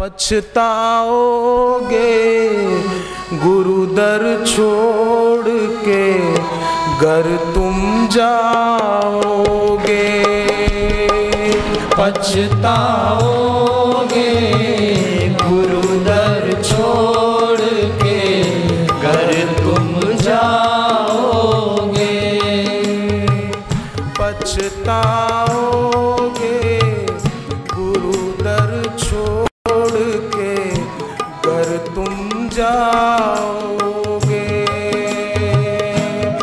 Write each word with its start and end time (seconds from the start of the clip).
पछताओगे? 0.00 1.96
गुरु 3.32 3.86
दर 3.86 4.44
छोड़ 4.46 5.48
के 5.88 6.06
घर 6.96 7.36
तुम 7.54 8.08
जाओगे। 8.08 10.24
पछताओगे? 11.98 13.28
गुरु 15.28 15.82
दर 15.82 16.62
छोड़ 16.62 17.60
के 18.02 18.42
घर 19.00 19.30
तुम 19.64 19.86
जाओगे। 20.16 22.18
पछताओगे 24.20 25.49
जाओगे, 32.60 34.48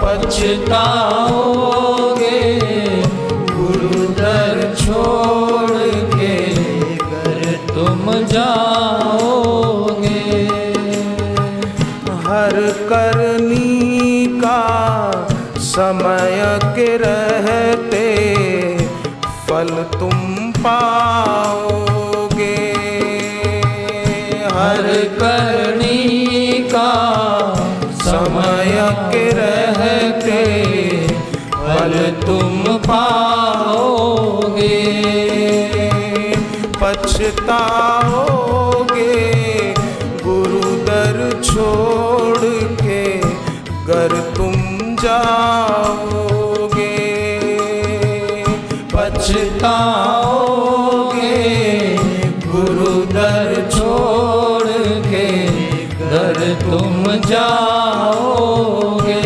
पछताओगे 0.02 1.21
गुरु 3.52 3.99
दर 4.20 4.57
छोड़ 4.76 5.77
के 6.13 6.38
घर 6.95 7.41
तुम 7.67 8.02
जाओगे। 8.34 10.23
हर 12.27 12.55
करनी 12.90 13.71
का 14.41 14.63
समय 15.68 16.40
के 16.76 16.90
रहते 16.98 18.07
फल 19.48 19.71
तुम 19.99 20.18
पाओगे। 20.57 22.59
हर 24.57 24.85
करनी 25.20 25.87
का 26.74 26.92
समय 28.02 28.74
के 29.12 29.24
रहते 29.32 30.41
फल 31.52 31.94
तुम 32.26 32.52
पाओगे, 32.77 34.80
पछताओगे 36.82 37.44
गुरु 40.24 40.62
दर 40.88 41.18
छोड़ 41.44 42.46
के 42.82 43.04
घर 43.86 44.12
तुम 44.38 44.55
जाओगे, 45.04 46.98
पछताओगे 48.96 50.55
गुरु 52.48 52.94
दर 53.14 53.49
छोड़ 53.71 54.27
दर 56.08 56.54
तुम 56.62 57.05
जाओगे। 57.30 59.18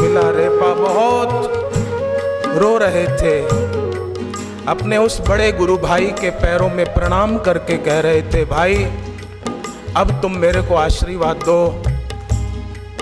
मिला 0.00 0.30
रेपा 0.30 0.74
बहुत। 0.74 1.48
रो 2.56 2.78
रहे 2.78 3.06
थे। 3.06 3.40
अपने 4.68 4.96
उस 4.96 5.20
बड़े 5.28 5.52
गुरु 5.52 5.76
भाई 5.76 6.06
के 6.06 6.30
पैरों 6.30 6.70
में 6.70 6.94
प्रणाम 6.94 7.38
करके 7.38 7.76
कह 7.76 8.00
रहे 8.00 8.22
थे, 8.22 8.44
भाई, 8.44 8.74
अब 9.96 10.10
तुम 10.22 10.36
मेरे 10.36 10.62
को 10.62 10.74
आशीर्वाद 10.74 11.36
दो। 11.36 11.82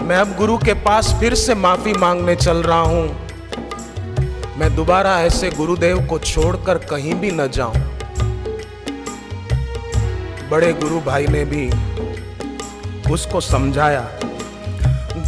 मैं 0.03 0.17
अब 0.17 0.37
गुरु 0.37 0.57
के 0.59 0.73
पास 0.73 1.17
फिर 1.21 1.35
से 1.35 1.55
माफ़ी 1.55 1.93
मांगने 1.93 2.37
चल 2.37 2.57
रहा 2.57 2.81
हूँ। 2.81 3.17
मैं 4.59 4.77
दोबारा 4.77 5.21
ऐसे 5.21 5.51
गुरुदेव 5.51 6.07
को 6.07 6.19
छोड़कर 6.19 6.79
कहीं 6.79 7.15
भी 7.15 7.31
न 7.31 7.49
जाऊँ। 7.49 8.00
बड़े 10.51 10.73
गुरु 10.73 11.01
भाई 11.01 11.27
ने 11.27 11.45
भी 11.45 11.67
उसको 13.13 13.41
समझाया 13.41 14.01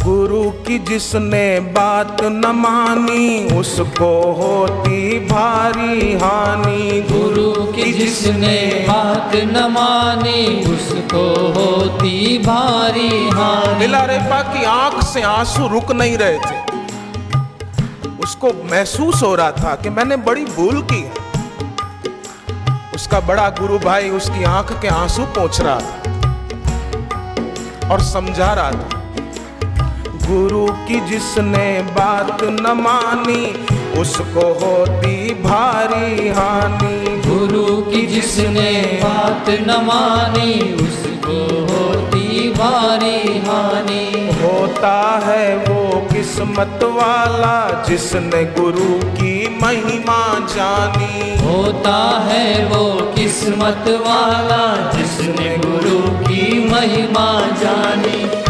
गुरु 0.03 0.43
की 0.65 0.79
जिसने 0.79 1.59
बात 1.59 2.23
न 2.23 2.51
मानी 2.55 3.59
उसको 3.59 4.11
होती 4.31 5.19
भारी 5.19 6.13
हानि। 6.13 7.01
गुरु 7.01 7.51
की 7.71 7.91
जिसने 7.93 8.57
बात 8.87 9.35
न 9.35 9.67
मानी 9.71 10.63
उसको 10.73 11.23
होती 11.51 12.37
भारी 12.37 13.09
हानि। 13.29 13.79
मिला 13.79 14.03
रेपा 14.05 14.41
की 14.43 14.63
आँख 14.65 15.03
से 15.03 15.21
आँसू 15.21 15.67
रुक 15.67 15.91
नहीं 15.91 16.17
रहे 16.17 16.37
थे। 16.39 16.61
उसको 18.23 18.53
महसूस 18.71 19.23
हो 19.23 19.35
रहा 19.35 19.51
था 19.51 19.75
कि 19.75 19.89
मैंने 19.89 20.17
बड़ी 20.17 20.45
भूल 20.45 20.81
की 20.81 21.01
है। 21.01 21.22
उसका 22.95 23.19
बड़ा 23.19 23.49
गुरु 23.49 23.77
भाई 23.79 24.09
उसकी 24.09 24.43
आँख 24.43 24.71
के 24.81 24.87
आँसू 24.87 25.23
पोछ 25.35 25.59
रहा 25.61 25.79
था 25.79 25.93
और 27.91 28.01
समझा 28.01 28.53
रहा 28.53 28.71
था, 28.71 29.01
गुरु 30.27 30.65
की 30.87 30.99
जिसने 31.07 31.81
बात 31.91 32.43
न 32.43 32.71
मानी, 32.77 33.43
उसको 34.01 34.45
होती 34.61 35.33
भारी 35.43 36.29
हानि। 36.29 37.21
गुरु 37.27 37.65
की 37.81 38.05
जिसने 38.07 38.71
बात 39.03 39.49
न 39.67 39.81
मानी, 39.83 40.53
उसको 40.75 41.37
भारी 42.53 43.39
हानि। 43.39 44.29
होता 44.41 45.21
है 45.25 45.57
वो 45.57 45.99
किस्मत 46.13 46.79
वाला 46.83 47.83
जिसने 47.83 48.43
गुरु 48.45 48.99
की 49.15 49.33
महिमा 49.61 50.21
जानी। 50.55 51.39
होता 51.45 51.97
है 52.25 52.65
वो 52.65 52.85
किस्मत 53.15 53.85
वाला 53.87 54.63
जिसने 54.91 55.57
गुरु 55.57 55.99
की 56.23 56.69
महिमा 56.69 57.27
जानी। 57.63 58.42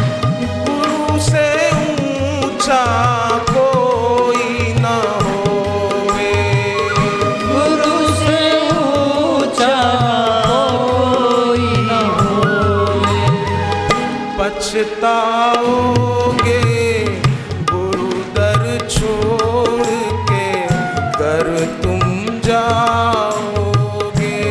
कर 21.33 21.49
तुम 21.83 22.01
जाओगे। 22.39 24.41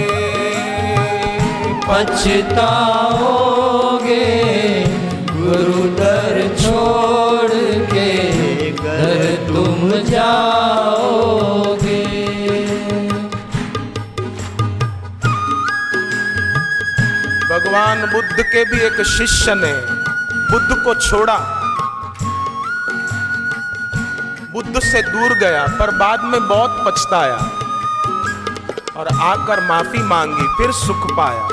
पछताओगे। 1.88 2.38
गुरु 5.30 5.82
दर 5.88 6.36
छोड़ 6.60 7.54
के 7.84 8.70
घर 8.70 9.20
तुम 9.46 9.90
जाओगे। 10.10 12.04
भगवान 17.48 17.98
बुद्ध 18.12 18.38
के 18.42 18.60
भी 18.64 18.78
एक 18.86 18.98
शिष्य 19.06 19.54
ने 19.54 19.72
बुद्ध 20.52 20.70
को 20.84 20.94
छोड़ा। 20.94 21.61
बुद्ध 24.52 24.80
से 24.80 25.02
दूर 25.02 25.38
गया, 25.38 25.66
पर 25.66 25.90
बाद 25.90 26.24
में 26.24 26.48
बहुत 26.48 26.84
पछताया। 26.86 27.36
और 28.96 29.08
आकर 29.08 29.68
माफ़ी 29.68 29.98
मांगी, 29.98 30.46
फिर 30.48 30.72
सुख 30.72 31.16
पाया। 31.16 31.48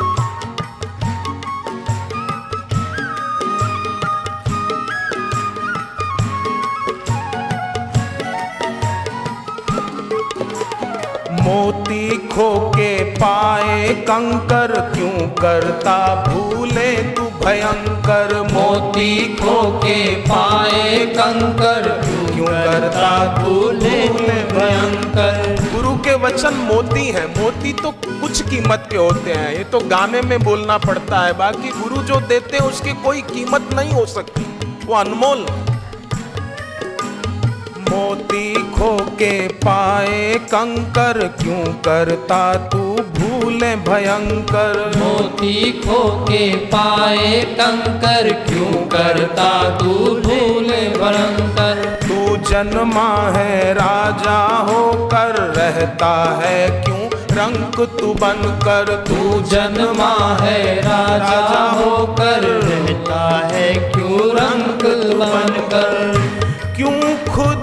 मोती 11.44 12.28
खो 12.28 12.70
के 12.70 13.04
पाए, 13.04 13.94
कंकर 13.94 14.80
क्यों 14.96 15.30
करता 15.30 16.24
भूले 16.28 16.96
तू? 17.14 17.29
भयंकर 17.46 18.42
मोती 18.54 19.36
खो 19.36 19.82
के 19.86 20.16
पाए 20.16 21.06
कंकर। 21.06 22.02
क्यों 22.36 22.46
करता 22.46 23.38
तू 23.38 23.50
भूले 23.50 24.08
भयंकर? 24.44 25.70
गुरु 25.76 25.96
के 25.96 26.16
वचन 26.16 26.54
मोती 26.54 27.06
हैं। 27.06 27.44
मोती 27.44 27.74
तो 27.74 27.92
कुछ 27.92 28.42
कीमत 28.42 28.88
के 28.92 28.98
होते 28.98 29.34
हैं। 29.34 29.58
ये 29.58 29.64
तो 29.64 29.80
गाने 29.80 30.22
में 30.22 30.44
बोलना 30.44 30.78
पड़ता 30.78 31.20
है। 31.20 31.34
बाकी 31.34 31.70
गुरु 31.70 31.98
जो 32.04 32.20
देते 32.22 32.58
हैं, 32.58 32.64
उसकी 32.64 32.94
कोई 32.94 33.22
कीमत 33.22 33.70
नहीं 33.74 33.90
हो 33.90 34.06
सकती। 34.06 34.46
वो 34.86 34.96
अनमोल। 34.96 35.46
मोती 37.90 38.54
खो 38.54 38.98
के 38.98 39.48
पाए 39.48 40.40
कंकर। 40.40 41.28
क्यों 41.42 41.74
करता 41.74 42.54
तू 42.56 42.89
भूल 43.40 43.60
भयंकर। 43.60 44.92
मोती 44.98 45.72
खो 45.72 46.26
के 46.30 46.56
पाए 46.56 47.42
कंकर 47.42 48.30
क्यों 48.34 48.88
करता 48.88 49.78
तू 49.78 49.94
भूले 50.22 50.82
भयंकर? 50.90 52.00
तू 52.04 52.38
जन्मा 52.50 53.32
है 53.36 53.74
राजा 53.74 54.40
होकर 54.70 55.54
रहता 55.58 56.42
है 56.44 56.84
क्यों 56.84 57.10
रंग 57.38 57.88
तू 58.00 58.14
बनकर? 58.14 59.06
तू 59.08 59.16
तू 59.16 59.42
जन्मा 59.42 60.38
है 60.42 60.76
राजा 60.82 61.60
होकर 61.70 62.42
रहता 62.42 63.48
है 63.54 63.74
क्यों 63.74 64.20
रंग 64.20 64.84
बनकर? 65.20 66.20
क्यों 66.76 67.18
खुद 67.36 67.59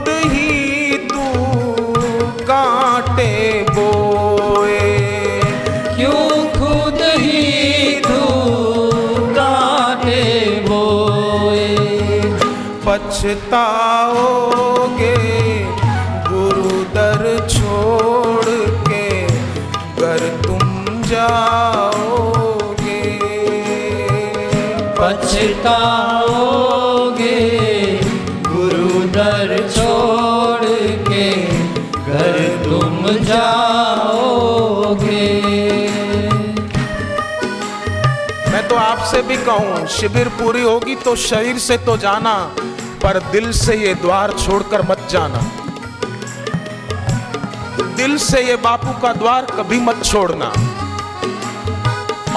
पछताओगे 13.17 15.15
गुरु 16.25 16.73
दर 16.95 17.23
छोड़ 17.49 18.51
के 18.89 19.07
घर 20.01 20.25
तुम 20.43 20.67
जाओगे। 21.03 22.99
पछताओगे 24.99 26.11
गुरु 28.49 29.01
दर 29.17 29.57
छोड़ 29.71 30.67
के 31.09 31.27
घर 32.03 32.37
तुम 32.65 33.01
जाओगे। 33.25 34.13
मैं 38.53 38.63
तो 38.69 38.75
आपसे 38.77 39.23
भी 39.23 39.37
कहूँ 39.47 39.87
शिविर 39.97 40.29
पूरी 40.39 40.63
होगी 40.63 40.95
तो 41.05 41.17
शरीर 41.27 41.59
से 41.61 41.77
तो 41.79 41.97
जाना। 41.97 42.37
पर 43.07 43.19
दिल 43.19 43.53
से 43.53 43.77
ये 43.77 43.95
द्वार 43.95 44.33
छोड़कर 44.33 44.83
मत 44.83 45.09
जाना। 45.11 45.41
दिल 47.97 48.17
से 48.19 48.41
ये 48.43 48.57
बापू 48.57 48.93
का 49.01 49.13
द्वार 49.13 49.43
कभी 49.45 49.81
मत 49.81 50.05
छोड़ना। 50.05 50.47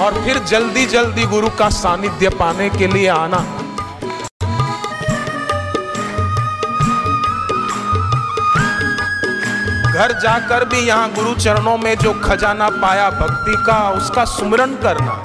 और 0.04 0.22
फिर 0.26 0.40
जल्दी 0.40 0.86
जल्दी 0.86 1.26
गुरु 1.26 1.50
का 1.50 1.70
सानिध्य 1.70 2.30
पाने 2.30 2.70
के 2.70 2.88
लिए 2.88 3.08
आना। 3.08 3.38
घर 9.94 10.20
जाकर 10.20 10.66
भी 10.66 10.80
यहाँ 10.80 11.14
गुरु 11.14 11.34
चरणों 11.34 11.78
में 11.78 11.96
जो 11.98 12.14
खजाना 12.14 12.70
पाया, 12.70 13.10
भक्ति 13.10 13.64
का, 13.66 13.90
उसका 13.90 14.26
सुमरण 14.26 14.76
करना। 14.76 15.22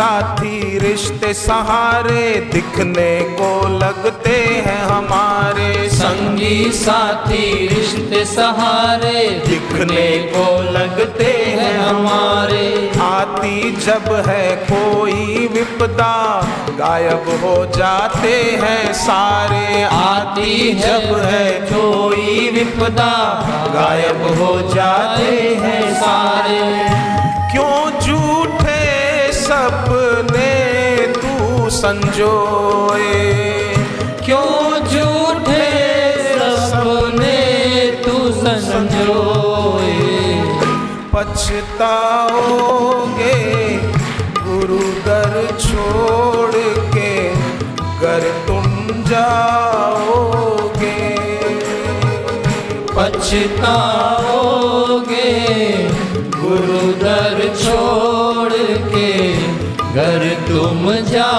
साथी 0.00 0.78
रिश्ते 0.78 1.34
सहारे 1.34 2.50
दिखने 2.52 3.20
को 3.20 3.68
लगते 3.78 4.36
हैं 4.66 4.82
हमारे। 4.82 5.88
संगी 5.88 6.72
साथी 6.72 7.68
रिश्ते 7.68 8.24
सहारे 8.24 9.30
दिखने 9.46 10.18
को 10.18 10.62
लगते 10.72 11.24
हैं 11.24 11.78
हमारे। 11.78 12.92
आती 13.00 13.72
जब 13.72 14.24
है 14.28 14.56
कोई 14.56 15.48
विपदा 15.52 16.40
गायब 16.70 17.44
हो 17.44 17.66
जाते 17.66 18.34
हैं 18.62 18.92
सारे। 18.92 19.82
आती 19.82 20.74
जब 20.74 21.18
है 21.18 21.60
कोई 21.60 22.50
विपदा 22.50 23.12
गायब 23.74 24.40
हो 24.40 24.74
जाते 24.74 25.36
हैं 25.60 25.94
सारे। 25.94 26.99
संजोए। 31.80 33.20
क्यों 34.24 34.80
झूठे 34.86 35.68
सपने 36.56 37.36
तू 38.04 38.16
संजोए? 38.32 39.94
पछताओगे 41.14 43.38
गुरु 44.38 44.82
दर 45.06 45.34
छोड़ 45.60 46.56
के 46.94 47.12
कर 48.02 48.22
तुम 48.48 48.64
जाओगे। 49.02 51.00
पछताओगे 52.96 55.30
गुरु 56.36 56.82
दर 56.92 57.36
छोड़ 57.64 57.89
घर 59.94 60.22
तुम 60.48 60.82
जाओगे 61.12 61.30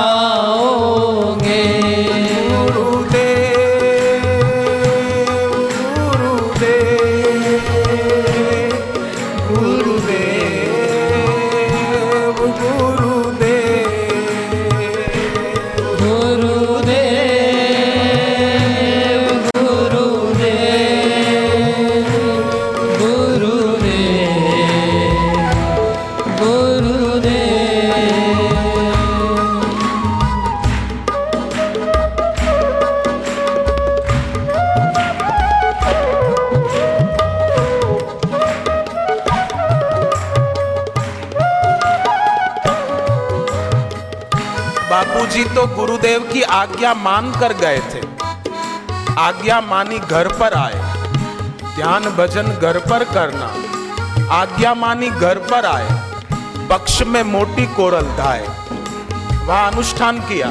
की 46.33 46.41
आज्ञा 46.41 46.93
मान 46.93 47.31
कर 47.39 47.53
गए 47.53 47.79
थे। 47.79 48.01
आज्ञा 49.19 49.61
मानी 49.61 49.99
घर 49.99 50.27
पर 50.27 50.53
आए। 50.53 50.93
ध्यान 51.75 52.03
भजन 52.03 52.47
घर 52.47 52.79
पर 52.79 53.03
करना। 53.03 53.53
आज्ञा 54.33 54.73
मानी 54.73 55.09
घर 55.09 55.37
पर 55.37 55.65
आए। 55.65 55.87
पक्ष 56.67 57.01
में 57.01 57.23
मोटी 57.23 57.65
कोरल 57.65 58.03
धाए। 58.03 58.47
वहाँ 59.45 59.71
अनुष्ठान 59.71 60.19
किया। 60.19 60.47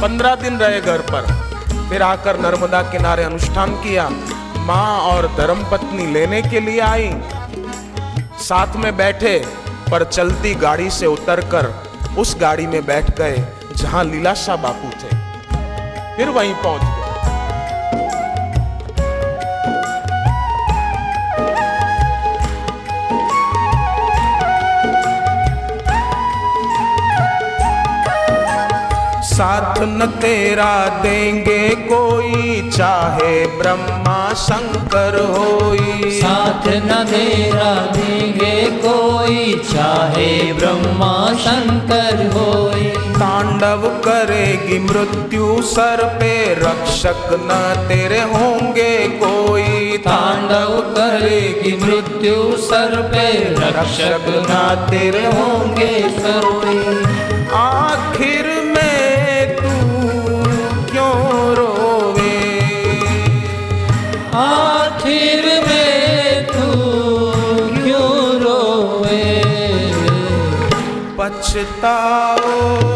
पंद्रह 0.00 0.34
दिन 0.34 0.58
रहे 0.58 0.80
घर 0.80 0.98
पर। 0.98 1.50
फिर 1.88 2.02
आकर 2.02 2.40
नर्मदा 2.40 2.82
किनारे 2.82 3.24
अनुष्ठान 3.24 3.70
किया। 3.74 4.08
माँ 4.56 4.98
और 4.98 5.28
धर्मपत्नी 5.28 6.06
लेने 6.06 6.42
के 6.42 6.60
लिए 6.60 6.80
आई। 6.80 7.20
साथ 8.38 8.76
में 8.76 8.96
बैठे, 8.96 9.44
पर 9.90 10.04
चलती 10.04 10.54
गाड़ी 10.54 10.90
से 10.90 11.06
उतरकर 11.06 11.90
उस 12.18 12.36
गाड़ी 12.40 12.66
में 12.66 12.86
बैठ 12.86 13.18
गए। 13.18 13.44
जहाँ 13.80 14.04
लीलाशाह 14.04 14.56
बापू 14.56 14.88
थे। 14.90 15.10
फिर 16.16 16.28
वहीं 16.28 16.54
पहुँच 16.54 16.82
गए। 16.82 16.98
साथ 29.24 29.78
न 29.82 30.06
तेरा 30.20 30.72
देंगे 31.02 31.68
कोई, 31.68 32.70
चाहे 32.70 33.46
ब्रह्मा 33.46 34.18
शंकर 34.34 35.14
होई। 35.30 36.10
साथ 36.10 36.68
न 36.68 37.04
तेरा 37.10 37.74
देंगे 37.96 38.56
कोई, 38.84 39.54
चाहे 39.72 40.52
ब्रह्मा 40.52 41.14
शंकर 41.34 42.26
होई। 42.34 42.99
तांडव 43.20 43.82
करेगी 43.88 44.78
मृत्यु 44.78 45.62
सर 45.62 46.18
पे 46.20 46.54
रक्षक 46.54 47.28
न 47.32 47.74
तेरे 47.88 48.20
होंगे 48.20 49.08
कोई। 49.08 49.96
तांडव 49.96 50.80
करेगी 50.80 51.76
मृत्यु 51.76 52.56
सर 52.56 52.94
पे 53.14 53.32
रक्षक 53.54 54.24
न 54.28 54.86
तेरे 54.90 55.26
होंगे 55.26 56.02
कोई 56.02 57.04
आखिर 57.54 58.46
में 58.46 59.56
तू 59.56 59.74
क्यों 60.92 61.54
रोवे? 61.54 62.60
आखिर 64.34 65.44
में 65.66 66.46
तू 66.46 66.70
क्यों 67.82 68.40
रोवे? 68.40 69.42
पछताओ 71.18 72.89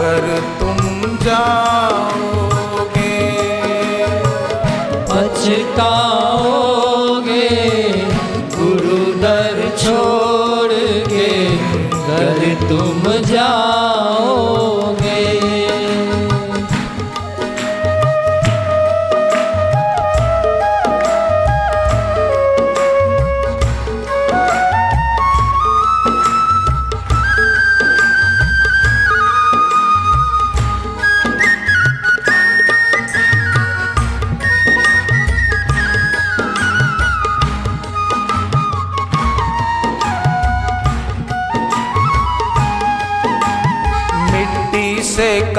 घर 0.00 0.26
तुम 0.60 0.78
जाओगे 1.24 1.99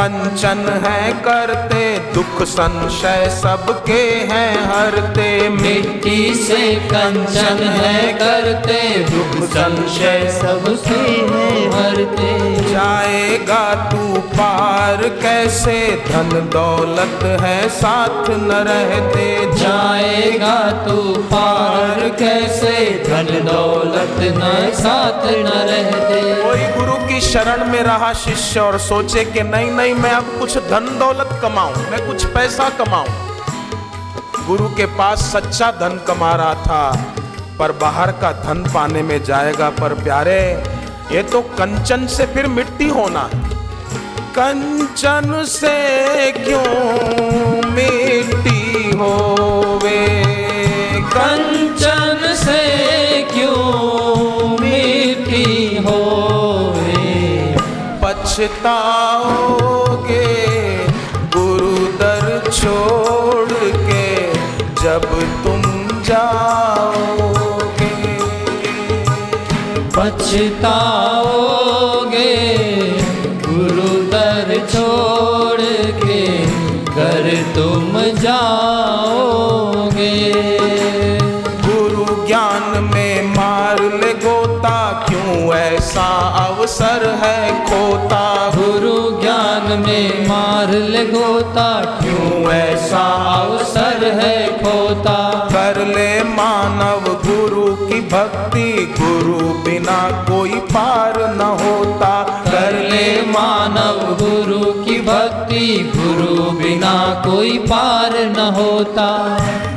कंचन 0.02 0.60
है 0.84 1.12
करते 1.14 1.82
दुख 2.14 2.42
संशय 2.44 3.28
सबके 3.42 4.02
हैं 4.32 4.54
हरते। 4.68 5.28
मिट्टी 5.50 6.34
से 6.36 6.76
कंचन 6.86 7.62
है 7.76 8.14
करते 8.14 8.80
दुख 9.10 9.36
संशय 9.50 10.28
सबके 10.42 11.02
हैं 11.28 11.70
हरते। 11.74 12.32
जाएगा 12.72 13.64
तू 13.92 14.11
पार, 14.42 15.02
कैसे 15.22 15.74
धन 16.08 16.30
दौलत 16.54 17.24
है, 17.42 17.58
साथ 17.70 18.30
न 18.30 18.52
रहते 18.68 19.26
जाएगा 19.56 20.56
तू 20.86 21.02
पार, 21.24 22.00
कैसे 22.20 22.72
धन 23.04 23.28
दौलत 23.46 24.16
न 24.38 24.50
साथ 24.74 25.26
न 25.26 25.52
रहते। 25.70 26.22
कोई 26.42 26.64
गुरु 26.78 26.96
की 27.08 27.20
शरण 27.22 27.64
में 27.66 27.82
रहा 27.84 28.12
शिष्य 28.14 28.60
और 28.60 28.78
सोचे 28.80 29.26
कि 29.26 29.44
नहीं 29.44 29.72
नहीं, 29.72 29.94
मैं 29.94 30.12
अब 30.12 30.34
कुछ 30.40 30.58
धन 30.70 30.90
दौलत 31.00 31.38
कमाऊं, 31.42 31.76
मैं 31.92 32.06
कुछ 32.08 32.26
पैसा 32.26 32.70
कमाऊं। 32.80 34.48
गुरु 34.48 34.68
के 34.70 34.86
पास 34.98 35.32
सच्चा 35.34 35.72
धन 35.72 36.00
कमा 36.08 36.34
रहा 36.36 36.54
था, 36.64 37.16
पर 37.60 37.72
बाहर 37.82 38.12
का 38.22 38.32
धन 38.42 38.64
पाने 38.74 39.02
में 39.02 39.24
जाएगा, 39.24 39.70
पर 39.70 39.94
प्यारे, 39.94 40.42
ये 41.12 41.24
तो 41.24 41.42
कंचन 41.42 42.08
से 42.08 42.26
फिर 42.26 42.48
मिट्टी 42.48 42.88
होना 42.90 43.30
है। 43.34 43.41
कंचन 44.36 45.44
से 45.46 46.32
क्यों 46.32 46.72
मिट्टी 47.72 48.92
होवे? 48.98 50.24
कंचन 51.16 52.34
से 52.36 52.62
क्यों 53.34 54.48
मिट्टी 54.60 55.78
होवे? 55.78 57.04
पछताओगे 58.04 58.88
गुरु 61.36 61.76
दर 62.02 62.52
छोड़ 62.54 63.54
के 63.90 64.08
जब 64.84 65.06
तुम 65.44 65.62
जाओगे। 66.04 67.96
पछताओगे 69.98 71.02
जाओगे। 78.32 80.32
गुरु 81.66 82.06
ज्ञान 82.28 82.84
में 82.84 83.28
मार 83.28 83.82
ले 83.82 84.14
गोता 84.14 85.06
क्यों 85.10 85.54
ऐसा 85.54 86.08
अवसर 86.46 87.08
है 87.24 87.66
खोता? 87.66 88.24
गुरु 88.56 89.22
ज्ञान 89.22 89.84
में 89.88 90.28
मार 90.28 90.72
ले 90.72 91.06
गोता 91.06 91.70
क्यों 92.02 92.54
ऐसा 92.54 93.04
अवसर 93.42 94.06
है 94.20 94.58
खोता? 94.58 95.20
कर 95.54 95.86
ले 95.88 96.24
मानव 96.24 97.14
गुरु 97.28 97.66
की 97.88 98.02
भक्ति 98.02 98.94
गुरु 99.00 99.40
बिना 99.64 100.00
कोई 100.30 100.50
पार 100.50 101.14
न 101.36 101.42
होता। 101.42 102.14
कर 102.52 102.74
ले 102.90 103.22
मानव 103.22 103.98
गुरु 104.22 104.72
की 104.84 104.98
भक्ति 105.02 105.92
गुरु 105.96 106.31
बिना 106.92 107.22
कोई 107.24 107.58
पार 107.68 108.14
न 108.28 108.52
होता। 108.56 109.71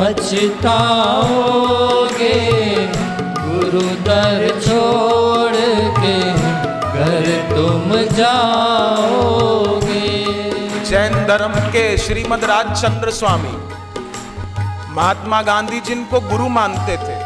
पछताओगे? 0.00 1.16
गुरु 3.38 3.80
दर 4.04 4.44
छोड़ 4.60 5.58
के 5.96 6.14
घर 6.92 7.26
तुम 7.50 7.92
जाओगे। 8.16 10.06
जैन 10.84 11.12
धर्म 11.26 11.54
के 11.68 11.82
श्रीमद 11.98 12.44
राजचंद्र 12.44 13.10
स्वामी, 13.10 13.56
महात्मा 14.94 15.42
गांधी 15.42 15.80
जिनको 15.80 16.20
गुरु 16.20 16.48
मानते 16.48 16.94
थे, 16.96 17.18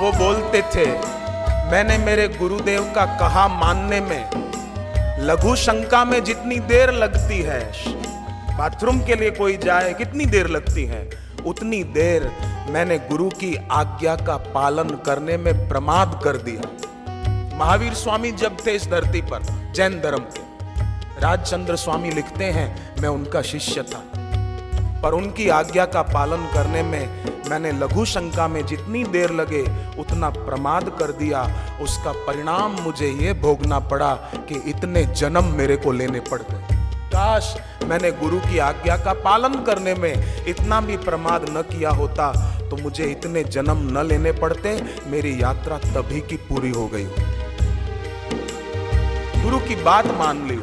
वो 0.00 0.08
बोलते 0.18 0.60
थे, 0.74 0.86
मैंने 1.70 1.96
मेरे 1.98 2.26
गुरुदेव 2.28 2.82
का 2.96 3.04
कहा 3.16 3.44
मानने 3.54 4.00
में, 4.00 4.22
लघु 5.20 5.54
शंका 5.56 6.04
में 6.04 6.20
जितनी 6.24 6.58
देर 6.68 6.92
लगती 6.94 7.40
है 7.42 7.60
बाथरूम 8.58 9.00
के 9.00 9.14
लिए 9.14 9.30
कोई 9.30 9.56
जाए, 9.56 9.94
कितनी 9.94 10.26
देर 10.26 10.46
लगती 10.46 10.84
है? 10.84 11.10
उतनी 11.46 11.84
देर 11.84 12.32
मैंने 12.70 12.98
गुरु 12.98 13.28
की 13.28 13.68
आज्ञा 13.70 14.16
का 14.16 14.36
पालन 14.36 14.84
करने 14.84 15.36
में 15.36 15.68
प्रमाद 15.68 16.20
कर 16.24 16.36
दिया। 16.36 16.68
महावीर 17.58 17.94
स्वामी 17.94 18.32
जब 18.32 18.56
थे 18.66 18.70
इस 18.70 18.86
धरती 18.86 19.20
पर, 19.20 19.72
जैन 19.74 20.00
धर्म 20.00 20.18
के। 20.18 20.40
राजचंद्र 21.20 21.76
स्वामी 21.76 22.10
लिखते 22.10 22.44
हैं, 22.44 22.94
मैं 23.00 23.08
उनका 23.08 23.42
शिष्य 23.42 23.82
था। 23.82 24.02
पर 25.02 25.12
उनकी 25.12 25.48
आज्ञा 25.48 25.86
का 25.86 26.02
पालन 26.02 26.50
करने 26.54 26.82
में 26.82 27.24
मैंने 27.50 27.72
लघु 27.72 28.04
शंका 28.04 28.48
में 28.48 28.66
जितनी 28.66 29.04
देर 29.04 29.30
लगे, 29.30 29.62
उतना 30.00 30.30
प्रमाद 30.30 30.96
कर 30.98 31.12
दिया। 31.12 31.68
उसका 31.80 32.12
परिणाम 32.12 32.72
मुझे 32.72 33.08
ये 33.08 33.32
भोगना 33.32 33.78
पड़ा 33.78 34.14
कि 34.14 34.54
इतने 34.54 35.04
जन्म 35.04 35.44
मेरे 35.44 35.76
को 35.76 35.92
लेने 35.92 36.20
पड़ 36.20 36.42
गए। 36.42 36.77
काश 37.08 37.54
मैंने 37.84 38.10
गुरु 38.14 38.38
की 38.40 38.58
आज्ञा 38.60 38.96
का 39.04 39.12
पालन 39.24 39.54
करने 39.64 39.94
में 39.94 40.44
इतना 40.46 40.80
भी 40.80 40.96
प्रमाद 40.98 41.46
न 41.50 41.62
किया 41.70 41.90
होता 41.92 42.32
तो 42.70 42.76
मुझे 42.76 43.04
इतने 43.06 43.42
जन्म 43.46 43.78
न 43.92 44.06
लेने 44.06 44.32
पड़ते, 44.34 44.72
मेरी 45.06 45.32
यात्रा 45.42 45.78
तभी 45.86 46.20
की 46.22 46.36
पूरी 46.48 46.70
हो 46.70 46.86
गई। 46.88 47.06
गुरु 49.42 49.58
की 49.68 49.76
बात 49.84 50.06
मान 50.18 50.46
ली 50.48 50.58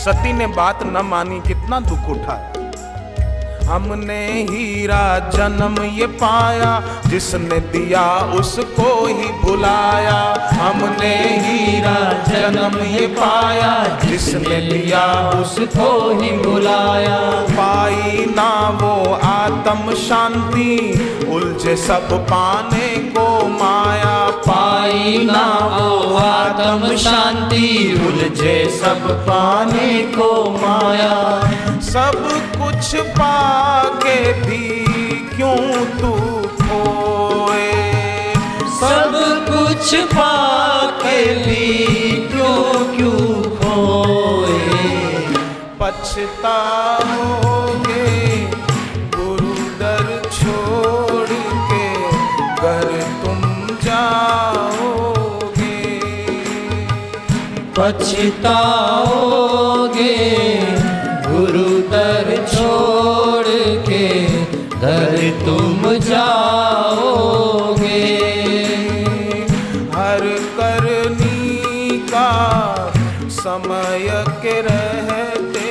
सती 0.00 0.32
ने 0.32 0.46
बात 0.52 0.82
न 0.84 1.04
मानी, 1.06 1.40
कितना 1.40 1.80
दुख 1.80 2.08
उठाया 2.10 2.48
हमने 3.64 4.22
हीरा 4.44 5.02
जन्म 5.30 5.82
ये 5.96 6.06
पाया, 6.20 6.70
जिसने 7.06 7.58
दिया 7.72 8.04
उसको 8.38 8.88
ही 9.06 9.28
भुलाया। 9.42 10.18
हमने 10.52 11.12
हीरा 11.38 11.99
जन्म 12.50 12.78
ये 12.84 13.06
पाया 13.06 13.98
जिसने 14.04 14.60
दिया 14.60 15.02
उसको 15.30 15.90
ही 16.20 16.30
बुलाया। 16.36 17.18
पाई 17.50 18.24
ना 18.28 18.50
वो 18.80 18.94
आत्म 19.24 19.94
शांति 19.94 20.74
उलझे 21.28 21.76
सब 21.76 22.12
पाने 22.22 22.88
को 23.14 23.26
माया। 23.48 24.16
पाई 24.48 25.18
ना 25.24 25.44
वो 25.74 26.16
आत्म 26.16 26.96
शांति 26.96 27.68
उलझे 28.06 28.58
सब 28.80 29.08
पाने 29.28 30.02
को 30.16 30.30
माया। 30.58 31.14
सब 31.82 32.28
कुछ 32.56 32.94
पाके 33.18 34.18
भी 34.42 34.68
क्यों 35.36 35.84
तू 36.00 36.12
खोए? 36.56 37.72
सब 38.80 39.14
कुछ 39.50 39.94
पाके 40.14 41.20
भी 41.36 41.79
पछताओगे 57.92 59.46
गुरु 61.26 61.70
दर 61.92 62.28
छोड़ 62.52 63.52
के 63.88 64.08
घर 64.78 65.16
तुम 65.46 65.80
जाओगे। 66.08 68.02
हर 69.96 70.22
करनी 70.58 71.98
का 72.12 72.30
समय 73.30 74.08
के 74.42 74.54
रहते 74.60 75.70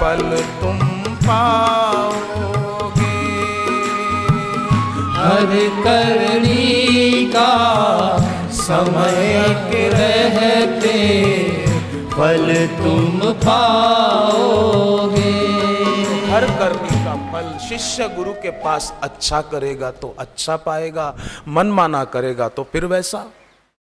फल 0.00 0.24
तुम 0.60 0.78
पाओगे। 1.28 3.20
हर 5.18 5.50
करनी 5.84 6.66
का 7.36 7.52
समय 8.68 9.44
के 9.70 9.82
रहते 9.88 10.96
फल 12.08 12.50
तुम 12.76 13.20
पाओगे। 13.44 15.30
हर 16.28 16.44
कर्मी 16.58 16.96
का 17.04 17.14
फल 17.32 17.46
शिष्य 17.58 18.08
गुरु 18.08 18.32
के 18.42 18.50
पास 18.60 18.92
अच्छा 19.02 19.40
करेगा 19.42 19.90
तो 19.92 20.08
अच्छा 20.18 20.56
पाएगा, 20.58 21.14
मनमाना 21.48 22.02
करेगा 22.06 22.48
तो 22.48 22.62
फिर 22.72 22.84
वैसा। 22.86 23.20